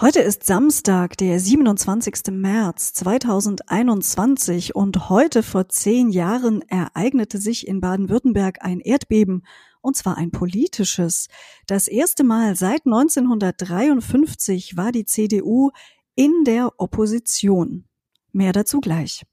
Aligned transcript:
Heute 0.00 0.20
ist 0.20 0.44
Samstag, 0.44 1.16
der 1.16 1.40
27. 1.40 2.30
März 2.30 2.92
2021 2.92 4.76
und 4.76 5.08
heute 5.08 5.42
vor 5.42 5.68
zehn 5.68 6.10
Jahren 6.10 6.62
ereignete 6.68 7.38
sich 7.38 7.66
in 7.66 7.80
Baden-Württemberg 7.80 8.58
ein 8.60 8.78
Erdbeben, 8.78 9.42
und 9.80 9.96
zwar 9.96 10.16
ein 10.16 10.30
politisches. 10.30 11.26
Das 11.66 11.88
erste 11.88 12.22
Mal 12.22 12.54
seit 12.54 12.86
1953 12.86 14.76
war 14.76 14.92
die 14.92 15.04
CDU 15.04 15.72
in 16.14 16.44
der 16.46 16.70
Opposition. 16.76 17.84
Mehr 18.30 18.52
dazu 18.52 18.80
gleich. 18.80 19.24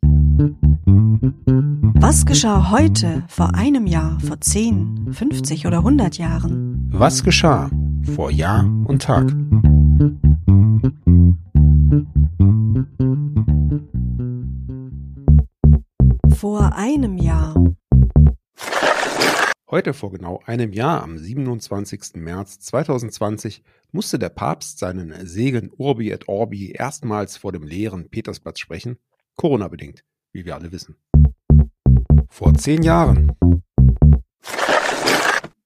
Was 1.93 2.25
geschah 2.25 2.71
heute, 2.71 3.23
vor 3.27 3.54
einem 3.54 3.86
Jahr, 3.86 4.20
vor 4.20 4.41
10, 4.41 5.13
50 5.13 5.68
oder 5.68 5.77
100 5.77 6.18
Jahren? 6.18 6.89
Was 6.91 7.23
geschah 7.23 7.70
vor 8.16 8.32
Jahr 8.32 8.66
und 8.88 9.04
Tag? 9.04 9.32
Vor 16.36 16.74
einem 16.76 17.18
Jahr. 17.18 17.54
Heute 19.70 19.93
vor 19.93 20.12
genau 20.12 20.42
einem 20.46 20.74
Jahr, 20.74 21.04
am 21.04 21.20
27. 21.20 22.16
März 22.16 22.60
2020, 22.60 23.64
musste 23.92 24.18
der 24.18 24.29
Papst 24.29 24.79
seinen 24.79 25.28
Segen 25.28 25.70
Urbi 25.78 26.10
et 26.10 26.28
Orbi 26.28 26.71
erstmals 26.71 27.38
vor 27.38 27.52
dem 27.52 27.64
leeren 27.64 28.10
Petersplatz 28.10 28.60
sprechen, 28.60 28.98
Corona-bedingt, 29.36 30.04
wie 30.32 30.43
wir 30.43 30.56
alle 30.56 30.71
wissen. 30.71 30.96
Vor 32.30 32.56
zehn 32.56 32.81
Jahren. 32.81 33.31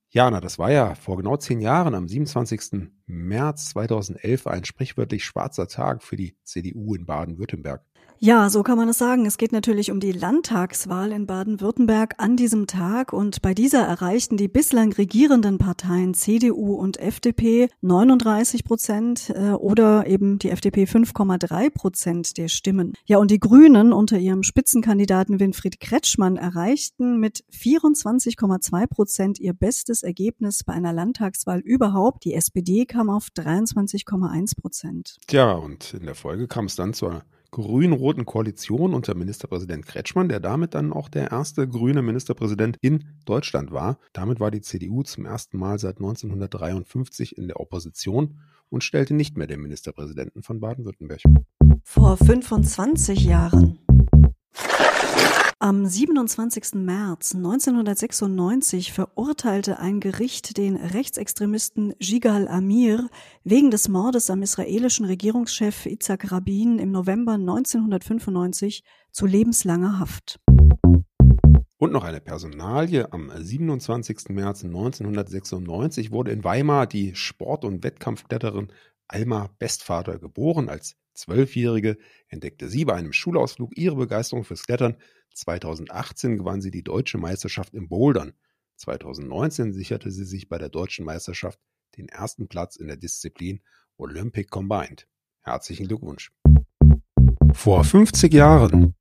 Jana, 0.09 0.41
das 0.41 0.59
war 0.59 0.71
ja 0.71 0.95
vor 0.95 1.15
genau 1.15 1.37
zehn 1.37 1.61
Jahren, 1.61 1.95
am 1.95 2.09
27. 2.09 2.89
März 3.09 3.69
2011, 3.69 4.45
ein 4.45 4.65
sprichwörtlich 4.65 5.25
schwarzer 5.25 5.67
Tag 5.67 6.03
für 6.03 6.15
die 6.15 6.37
CDU 6.43 6.93
in 6.93 7.07
Baden-Württemberg. 7.07 7.83
Ja, 8.21 8.49
so 8.49 8.63
kann 8.63 8.77
man 8.77 8.89
es 8.89 8.97
sagen. 8.97 9.25
Es 9.25 9.37
geht 9.37 9.53
natürlich 9.53 9.91
um 9.91 10.01
die 10.01 10.11
Landtagswahl 10.11 11.13
in 11.13 11.25
Baden-Württemberg 11.25 12.15
an 12.17 12.35
diesem 12.35 12.67
Tag 12.67 13.13
und 13.13 13.41
bei 13.41 13.53
dieser 13.53 13.79
erreichten 13.79 14.35
die 14.35 14.49
bislang 14.49 14.91
regierenden 14.91 15.57
Parteien 15.57 16.13
CDU 16.13 16.73
und 16.73 16.99
FDP 16.99 17.69
39 17.79 18.65
Prozent 18.65 19.31
äh, 19.33 19.51
oder 19.51 20.05
eben 20.05 20.37
die 20.37 20.49
FDP 20.49 20.83
5,3 20.83 21.69
Prozent 21.69 22.37
der 22.37 22.49
Stimmen. 22.49 22.91
Ja, 23.05 23.19
und 23.19 23.31
die 23.31 23.39
Grünen 23.39 23.93
unter 23.93 24.17
ihrem 24.17 24.43
Spitzenkandidaten 24.43 25.39
Winfried 25.39 25.79
Kretschmann 25.79 26.35
erreichten 26.35 27.21
mit 27.21 27.45
24,2 27.53 28.87
Prozent 28.87 29.39
ihr 29.39 29.53
bestes 29.53 30.03
Ergebnis 30.03 30.65
bei 30.65 30.73
einer 30.73 30.91
Landtagswahl 30.91 31.61
überhaupt. 31.61 32.25
Die 32.25 32.33
SPD 32.33 32.85
kam 32.85 33.09
auf 33.09 33.27
23,1 33.33 34.59
Prozent. 34.59 35.15
Tja, 35.27 35.53
und 35.53 35.93
in 35.93 36.05
der 36.05 36.15
Folge 36.15 36.49
kam 36.49 36.65
es 36.65 36.75
dann 36.75 36.93
zur 36.93 37.23
grün-roten 37.51 38.25
Koalition 38.25 38.93
unter 38.93 39.15
Ministerpräsident 39.15 39.85
Kretschmann, 39.85 40.29
der 40.29 40.39
damit 40.39 40.73
dann 40.75 40.93
auch 40.93 41.09
der 41.09 41.31
erste 41.31 41.67
grüne 41.67 42.01
Ministerpräsident 42.01 42.77
in 42.81 43.05
Deutschland 43.25 43.71
war. 43.71 43.97
Damit 44.13 44.39
war 44.39 44.51
die 44.51 44.61
CDU 44.61 45.03
zum 45.03 45.25
ersten 45.25 45.57
Mal 45.57 45.79
seit 45.79 45.97
1953 45.97 47.37
in 47.37 47.47
der 47.47 47.59
Opposition 47.59 48.39
und 48.69 48.83
stellte 48.83 49.13
nicht 49.13 49.37
mehr 49.37 49.47
den 49.47 49.61
Ministerpräsidenten 49.61 50.43
von 50.43 50.59
Baden-Württemberg. 50.59 51.21
Vor 51.83 52.17
25 52.17 53.25
Jahren. 53.25 53.79
Am 55.61 55.85
27. 55.85 56.75
März 56.75 57.35
1996 57.35 58.93
verurteilte 58.93 59.77
ein 59.77 59.99
Gericht 59.99 60.55
den 60.55 60.77
Rechtsextremisten 60.77 61.93
Jigal 61.99 62.47
Amir 62.47 63.09
wegen 63.43 63.69
des 63.69 63.89
Mordes 63.89 64.29
am 64.29 64.41
israelischen 64.41 65.05
Regierungschef 65.05 65.85
Itzhak 65.85 66.31
Rabin 66.31 66.79
im 66.79 66.91
November 66.91 67.33
1995 67.33 68.85
zu 69.11 69.25
lebenslanger 69.25 69.99
Haft. 69.99 70.39
Und 71.77 71.91
noch 71.91 72.05
eine 72.05 72.21
Personalie. 72.21 73.11
Am 73.11 73.29
27. 73.29 74.29
März 74.29 74.63
1996 74.63 76.11
wurde 76.11 76.31
in 76.31 76.45
Weimar 76.45 76.87
die 76.87 77.15
Sport- 77.15 77.65
und 77.65 77.83
Wettkampfkletterin 77.83 78.71
Alma 79.09 79.49
Bestvater 79.59 80.19
geboren. 80.19 80.69
Als 80.69 80.95
Zwölfjährige 81.19 81.97
entdeckte 82.29 82.69
sie 82.69 82.85
bei 82.85 82.93
einem 82.93 83.11
Schulausflug 83.11 83.77
ihre 83.77 83.97
Begeisterung 83.97 84.45
fürs 84.45 84.63
Klettern 84.63 84.95
2018 85.33 86.37
gewann 86.37 86.61
sie 86.61 86.71
die 86.71 86.83
deutsche 86.83 87.17
Meisterschaft 87.17 87.73
im 87.73 87.89
Bouldern. 87.89 88.33
2019 88.77 89.73
sicherte 89.73 90.11
sie 90.11 90.23
sich 90.23 90.47
bei 90.47 90.57
der 90.57 90.69
deutschen 90.69 91.03
Meisterschaft 91.05 91.59
den 91.97 92.07
ersten 92.07 92.47
Platz 92.47 92.77
in 92.77 92.87
der 92.87 92.95
Disziplin 92.95 93.61
Olympic 93.97 94.49
Combined. 94.49 95.07
Herzlichen 95.41 95.87
Glückwunsch. 95.87 96.31
Vor 97.53 97.83
50 97.83 98.33
Jahren. 98.33 98.95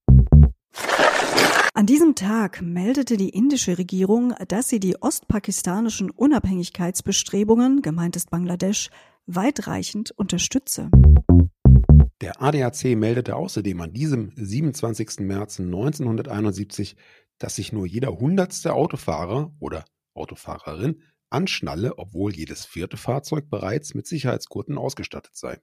An 1.74 1.86
diesem 1.86 2.16
Tag 2.16 2.60
meldete 2.60 3.16
die 3.16 3.28
indische 3.28 3.78
Regierung, 3.78 4.34
dass 4.48 4.68
sie 4.68 4.80
die 4.80 5.00
ostpakistanischen 5.00 6.10
Unabhängigkeitsbestrebungen, 6.10 7.82
gemeint 7.82 8.16
ist 8.16 8.30
Bangladesch, 8.30 8.90
weitreichend 9.26 10.10
unterstütze. 10.10 10.90
Der 12.20 12.42
ADAC 12.42 12.96
meldete 12.96 13.36
außerdem 13.36 13.80
an 13.80 13.92
diesem 13.92 14.32
27. 14.34 15.20
März 15.20 15.60
1971, 15.60 16.96
dass 17.38 17.54
sich 17.54 17.72
nur 17.72 17.86
jeder 17.86 18.18
hundertste 18.18 18.72
Autofahrer 18.72 19.54
oder 19.60 19.84
Autofahrerin 20.14 21.00
anschnalle, 21.30 21.96
obwohl 21.96 22.34
jedes 22.34 22.66
vierte 22.66 22.96
Fahrzeug 22.96 23.48
bereits 23.48 23.94
mit 23.94 24.08
Sicherheitsgurten 24.08 24.78
ausgestattet 24.78 25.36
sei. 25.36 25.60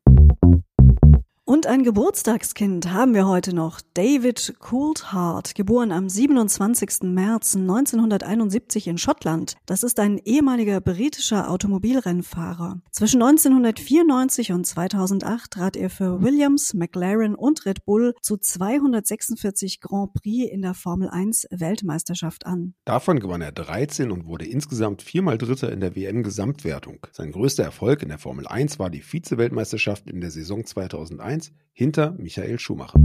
Und 1.47 1.67
ein 1.67 1.83
Geburtstagskind 1.83 2.91
haben 2.91 3.13
wir 3.13 3.27
heute 3.27 3.53
noch. 3.53 3.79
David 3.93 4.55
Coulthard, 4.57 5.53
geboren 5.53 5.91
am 5.91 6.09
27. 6.09 7.03
März 7.03 7.55
1971 7.55 8.87
in 8.87 8.97
Schottland. 8.97 9.55
Das 9.67 9.83
ist 9.83 9.99
ein 9.99 10.17
ehemaliger 10.17 10.81
britischer 10.81 11.51
Automobilrennfahrer. 11.51 12.81
Zwischen 12.89 13.21
1994 13.21 14.53
und 14.53 14.65
2008 14.65 15.51
trat 15.51 15.75
er 15.75 15.91
für 15.91 16.23
Williams, 16.23 16.73
McLaren 16.73 17.35
und 17.35 17.67
Red 17.67 17.85
Bull 17.85 18.15
zu 18.23 18.37
246 18.37 19.81
Grand 19.81 20.13
Prix 20.13 20.51
in 20.51 20.63
der 20.63 20.73
Formel 20.73 21.09
1 21.09 21.45
Weltmeisterschaft 21.51 22.47
an. 22.47 22.73
Davon 22.85 23.19
gewann 23.19 23.41
er 23.41 23.51
13 23.51 24.09
und 24.09 24.25
wurde 24.25 24.47
insgesamt 24.47 25.03
viermal 25.03 25.37
Dritter 25.37 25.71
in 25.71 25.79
der 25.79 25.95
WM-Gesamtwertung. 25.95 27.05
Sein 27.11 27.31
größter 27.31 27.63
Erfolg 27.63 28.01
in 28.01 28.09
der 28.09 28.17
Formel 28.17 28.47
1 28.47 28.79
war 28.79 28.89
die 28.89 29.01
Vize-Weltmeisterschaft 29.01 30.09
in 30.09 30.21
der 30.21 30.31
Saison 30.31 30.65
2001 30.65 31.34
1 31.35 31.51
hinter 31.73 32.11
Michael 32.17 32.59
Schumacher. 32.59 32.99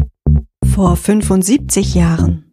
Vor 0.64 0.96
75 0.96 1.94
Jahren. 1.94 2.44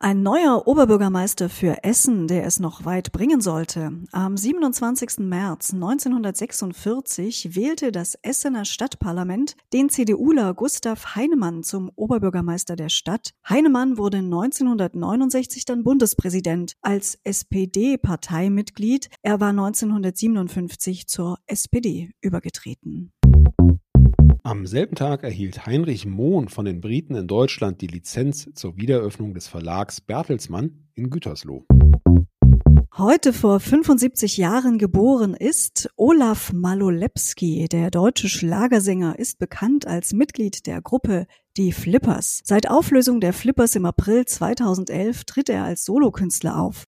Ein 0.00 0.24
neuer 0.24 0.66
Oberbürgermeister 0.66 1.48
für 1.48 1.84
Essen, 1.84 2.26
der 2.26 2.44
es 2.44 2.58
noch 2.58 2.84
weit 2.84 3.12
bringen 3.12 3.40
sollte. 3.40 3.92
Am 4.10 4.36
27. 4.36 5.20
März 5.20 5.72
1946 5.74 7.54
wählte 7.54 7.92
das 7.92 8.18
Essener 8.20 8.64
Stadtparlament 8.64 9.54
den 9.72 9.90
CDUler 9.90 10.54
Gustav 10.54 11.14
Heinemann 11.14 11.62
zum 11.62 11.88
Oberbürgermeister 11.94 12.74
der 12.74 12.88
Stadt. 12.88 13.30
Heinemann 13.48 13.96
wurde 13.96 14.16
1969 14.16 15.66
dann 15.66 15.84
Bundespräsident 15.84 16.72
als 16.82 17.20
SPD-Parteimitglied. 17.22 19.08
Er 19.22 19.38
war 19.38 19.50
1957 19.50 21.06
zur 21.06 21.38
SPD 21.46 22.10
übergetreten. 22.20 23.12
Am 24.44 24.66
selben 24.66 24.96
Tag 24.96 25.22
erhielt 25.22 25.66
Heinrich 25.66 26.04
Mohn 26.04 26.48
von 26.48 26.64
den 26.64 26.80
Briten 26.80 27.14
in 27.14 27.28
Deutschland 27.28 27.80
die 27.80 27.86
Lizenz 27.86 28.50
zur 28.54 28.76
Wiedereröffnung 28.76 29.34
des 29.34 29.46
Verlags 29.46 30.00
Bertelsmann 30.00 30.88
in 30.94 31.10
Gütersloh. 31.10 31.64
Heute 32.98 33.32
vor 33.32 33.60
75 33.60 34.38
Jahren 34.38 34.78
geboren 34.78 35.34
ist 35.34 35.90
Olaf 35.96 36.52
Malolepski. 36.52 37.68
Der 37.70 37.92
deutsche 37.92 38.28
Schlagersänger 38.28 39.16
ist 39.16 39.38
bekannt 39.38 39.86
als 39.86 40.12
Mitglied 40.12 40.66
der 40.66 40.82
Gruppe 40.82 41.26
Die 41.56 41.70
Flippers. 41.70 42.40
Seit 42.42 42.68
Auflösung 42.68 43.20
der 43.20 43.34
Flippers 43.34 43.76
im 43.76 43.86
April 43.86 44.24
2011 44.24 45.22
tritt 45.24 45.50
er 45.50 45.62
als 45.62 45.84
Solokünstler 45.84 46.58
auf. 46.58 46.84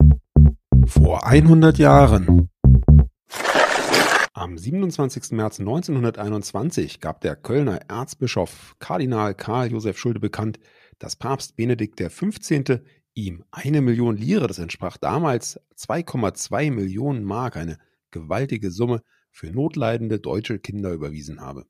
Vor 0.87 1.25
100 1.25 1.79
Jahren. 1.79 2.51
Am 4.37 4.59
27. 4.59 5.31
März 5.31 5.61
1921 5.61 6.99
gab 6.99 7.21
der 7.21 7.37
Kölner 7.37 7.83
Erzbischof 7.89 8.75
Kardinal 8.81 9.33
Karl 9.33 9.71
Josef 9.71 9.97
Schulde 9.97 10.19
bekannt, 10.19 10.59
dass 10.99 11.15
Papst 11.15 11.55
Benedikt 11.55 12.01
XV. 12.01 12.81
ihm 13.15 13.45
eine 13.53 13.81
Million 13.81 14.17
Lire, 14.17 14.49
das 14.49 14.59
entsprach 14.59 14.97
damals 14.97 15.61
2,2 15.77 16.73
Millionen 16.73 17.23
Mark, 17.23 17.57
eine 17.57 17.79
gewaltige 18.11 18.73
Summe, 18.73 19.03
für 19.31 19.53
notleidende 19.53 20.19
deutsche 20.19 20.59
Kinder 20.59 20.91
überwiesen 20.91 21.41
habe. 21.41 21.67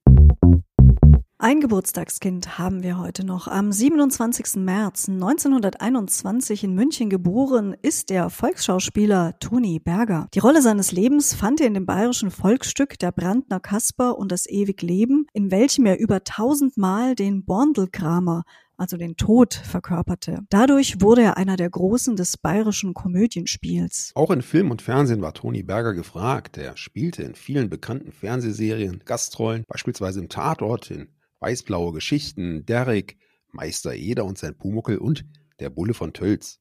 Ein 1.45 1.61
Geburtstagskind 1.61 2.57
haben 2.57 2.83
wir 2.83 2.99
heute 2.99 3.23
noch. 3.23 3.49
Am 3.49 3.71
27. 3.71 4.63
März 4.65 5.11
1921 5.11 6.65
in 6.65 6.75
München 6.75 7.11
geboren 7.11 7.77
ist 7.83 8.09
der 8.09 8.31
Volksschauspieler 8.31 9.39
Toni 9.41 9.79
Berger. 9.79 10.27
Die 10.33 10.39
Rolle 10.39 10.63
seines 10.63 10.91
Lebens 10.91 11.35
fand 11.35 11.61
er 11.61 11.67
in 11.67 11.75
dem 11.75 11.85
bayerischen 11.85 12.31
Volksstück 12.31 12.99
Der 12.99 13.13
Brandner 13.13 13.61
Kasper 13.61 14.17
und 14.17 14.33
das 14.33 14.49
ewig 14.49 14.81
Leben, 14.81 15.27
in 15.35 15.51
welchem 15.51 15.85
er 15.85 15.99
über 15.99 16.25
tausendmal 16.25 17.15
den 17.15 17.45
Borndelkramer 17.45 18.45
also 18.77 18.97
den 18.97 19.17
Tod, 19.17 19.55
verkörperte. 19.55 20.41
Dadurch 20.51 21.01
wurde 21.01 21.23
er 21.23 21.37
einer 21.37 21.57
der 21.57 21.71
Großen 21.71 22.17
des 22.17 22.37
bayerischen 22.37 22.95
Komödienspiels. 22.95 24.13
Auch 24.15 24.31
in 24.31 24.43
Film 24.43 24.71
und 24.71 24.83
Fernsehen 24.83 25.23
war 25.23 25.35
Toni 25.35 25.63
Berger 25.63 25.95
gefragt. 25.95 26.59
Er 26.59 26.77
spielte 26.77 27.23
in 27.23 27.35
vielen 27.35 27.71
bekannten 27.71 28.13
Fernsehserien 28.13 29.03
Gastrollen, 29.05 29.65
beispielsweise 29.69 30.21
im 30.21 30.29
Tatort, 30.29 30.91
in 30.91 31.09
Weißblaue 31.45 31.93
Geschichten, 31.93 32.65
Derrick, 32.65 33.19
Meister 33.53 33.95
Eder 33.95 34.25
und 34.25 34.39
sein 34.39 34.57
Pumuckel 34.57 34.97
und 34.97 35.27
Der 35.61 35.69
Bulle 35.69 35.93
von 35.93 36.15
Tölz. 36.15 36.59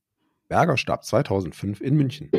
Berger 0.50 0.76
starb 0.76 1.06
2005 1.06 1.80
in 1.80 1.96
München. 1.96 2.30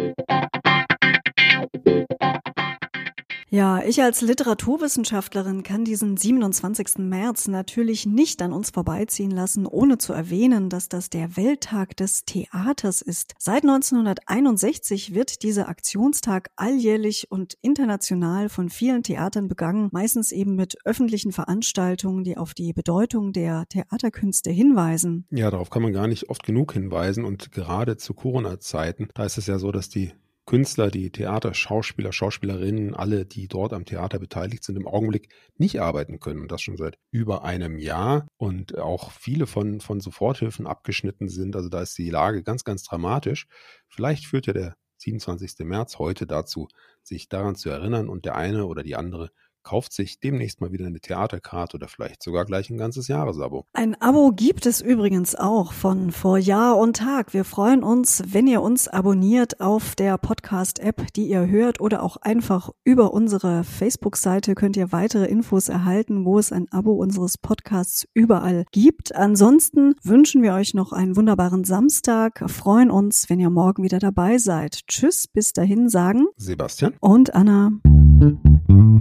Ja, 3.54 3.84
ich 3.84 4.02
als 4.02 4.20
Literaturwissenschaftlerin 4.20 5.62
kann 5.62 5.84
diesen 5.84 6.16
27. 6.16 6.98
März 6.98 7.46
natürlich 7.46 8.04
nicht 8.04 8.42
an 8.42 8.52
uns 8.52 8.70
vorbeiziehen 8.70 9.30
lassen, 9.30 9.64
ohne 9.64 9.96
zu 9.96 10.12
erwähnen, 10.12 10.68
dass 10.68 10.88
das 10.88 11.08
der 11.08 11.36
Welttag 11.36 11.96
des 11.96 12.24
Theaters 12.24 13.00
ist. 13.00 13.34
Seit 13.38 13.62
1961 13.62 15.14
wird 15.14 15.44
dieser 15.44 15.68
Aktionstag 15.68 16.50
alljährlich 16.56 17.30
und 17.30 17.56
international 17.62 18.48
von 18.48 18.70
vielen 18.70 19.04
Theatern 19.04 19.46
begangen, 19.46 19.88
meistens 19.92 20.32
eben 20.32 20.56
mit 20.56 20.76
öffentlichen 20.84 21.30
Veranstaltungen, 21.30 22.24
die 22.24 22.36
auf 22.36 22.54
die 22.54 22.72
Bedeutung 22.72 23.32
der 23.32 23.66
Theaterkünste 23.68 24.50
hinweisen. 24.50 25.28
Ja, 25.30 25.52
darauf 25.52 25.70
kann 25.70 25.82
man 25.82 25.92
gar 25.92 26.08
nicht 26.08 26.28
oft 26.28 26.42
genug 26.42 26.72
hinweisen 26.72 27.24
und 27.24 27.52
gerade 27.52 27.98
zu 27.98 28.14
Corona-Zeiten, 28.14 29.10
da 29.14 29.24
ist 29.24 29.38
es 29.38 29.46
ja 29.46 29.60
so, 29.60 29.70
dass 29.70 29.88
die 29.88 30.10
Künstler, 30.46 30.90
die 30.90 31.10
Theater, 31.10 31.54
Schauspieler, 31.54 32.12
Schauspielerinnen, 32.12 32.94
alle, 32.94 33.24
die 33.24 33.48
dort 33.48 33.72
am 33.72 33.86
Theater 33.86 34.18
beteiligt 34.18 34.62
sind, 34.62 34.76
im 34.76 34.86
Augenblick 34.86 35.32
nicht 35.56 35.80
arbeiten 35.80 36.20
können. 36.20 36.42
Und 36.42 36.52
das 36.52 36.60
schon 36.60 36.76
seit 36.76 36.98
über 37.10 37.44
einem 37.44 37.78
Jahr. 37.78 38.26
Und 38.36 38.78
auch 38.78 39.10
viele 39.10 39.46
von, 39.46 39.80
von 39.80 40.00
Soforthilfen 40.00 40.66
abgeschnitten 40.66 41.28
sind. 41.28 41.56
Also 41.56 41.68
da 41.68 41.80
ist 41.80 41.96
die 41.96 42.10
Lage 42.10 42.42
ganz, 42.42 42.64
ganz 42.64 42.82
dramatisch. 42.82 43.46
Vielleicht 43.88 44.26
führt 44.26 44.46
ja 44.46 44.52
der 44.52 44.76
27. 44.98 45.66
März 45.66 45.98
heute 45.98 46.26
dazu, 46.26 46.68
sich 47.02 47.28
daran 47.28 47.56
zu 47.56 47.70
erinnern 47.70 48.08
und 48.08 48.24
der 48.24 48.36
eine 48.36 48.66
oder 48.66 48.82
die 48.82 48.96
andere 48.96 49.30
kauft 49.64 49.92
sich 49.92 50.20
demnächst 50.20 50.60
mal 50.60 50.70
wieder 50.70 50.86
eine 50.86 51.00
Theaterkarte 51.00 51.76
oder 51.76 51.88
vielleicht 51.88 52.22
sogar 52.22 52.44
gleich 52.44 52.70
ein 52.70 52.76
ganzes 52.76 53.08
Jahresabo. 53.08 53.66
Ein 53.72 54.00
Abo 54.00 54.30
gibt 54.30 54.66
es 54.66 54.80
übrigens 54.80 55.34
auch 55.34 55.72
von 55.72 56.12
vor 56.12 56.38
Jahr 56.38 56.76
und 56.78 56.96
Tag. 56.96 57.34
Wir 57.34 57.44
freuen 57.44 57.82
uns, 57.82 58.22
wenn 58.26 58.46
ihr 58.46 58.62
uns 58.62 58.86
abonniert 58.86 59.60
auf 59.60 59.94
der 59.96 60.18
Podcast-App, 60.18 61.12
die 61.14 61.26
ihr 61.26 61.48
hört 61.48 61.80
oder 61.80 62.02
auch 62.02 62.18
einfach 62.18 62.70
über 62.84 63.12
unsere 63.12 63.64
Facebook-Seite 63.64 64.54
könnt 64.54 64.76
ihr 64.76 64.92
weitere 64.92 65.26
Infos 65.26 65.68
erhalten, 65.68 66.24
wo 66.24 66.38
es 66.38 66.52
ein 66.52 66.70
Abo 66.70 66.92
unseres 66.92 67.38
Podcasts 67.38 68.06
überall 68.14 68.66
gibt. 68.70 69.14
Ansonsten 69.14 69.94
wünschen 70.02 70.42
wir 70.42 70.54
euch 70.54 70.74
noch 70.74 70.92
einen 70.92 71.16
wunderbaren 71.16 71.64
Samstag, 71.64 72.44
freuen 72.50 72.90
uns, 72.90 73.30
wenn 73.30 73.40
ihr 73.40 73.50
morgen 73.50 73.82
wieder 73.82 73.98
dabei 73.98 74.38
seid. 74.38 74.86
Tschüss, 74.86 75.26
bis 75.26 75.52
dahin 75.52 75.88
sagen 75.88 76.26
Sebastian 76.36 76.94
und 77.00 77.34
Anna. 77.34 77.70